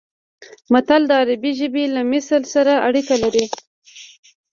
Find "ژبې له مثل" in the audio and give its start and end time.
1.59-2.41